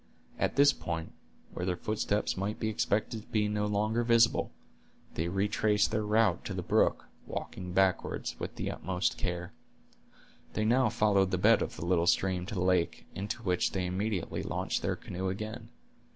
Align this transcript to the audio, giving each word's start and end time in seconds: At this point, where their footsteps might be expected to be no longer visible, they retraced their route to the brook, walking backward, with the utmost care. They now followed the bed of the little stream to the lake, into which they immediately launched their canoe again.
At 0.39 0.55
this 0.55 0.73
point, 0.73 1.11
where 1.53 1.63
their 1.63 1.77
footsteps 1.77 2.35
might 2.35 2.59
be 2.59 2.69
expected 2.69 3.21
to 3.21 3.27
be 3.27 3.47
no 3.47 3.67
longer 3.67 4.03
visible, 4.03 4.49
they 5.13 5.27
retraced 5.27 5.91
their 5.91 6.01
route 6.03 6.43
to 6.45 6.55
the 6.55 6.63
brook, 6.63 7.05
walking 7.27 7.71
backward, 7.71 8.27
with 8.39 8.55
the 8.55 8.71
utmost 8.71 9.19
care. 9.19 9.53
They 10.53 10.65
now 10.65 10.89
followed 10.89 11.29
the 11.29 11.37
bed 11.37 11.61
of 11.61 11.75
the 11.75 11.85
little 11.85 12.07
stream 12.07 12.47
to 12.47 12.55
the 12.55 12.63
lake, 12.63 13.05
into 13.13 13.43
which 13.43 13.73
they 13.73 13.85
immediately 13.85 14.41
launched 14.41 14.81
their 14.81 14.95
canoe 14.95 15.29
again. 15.29 15.69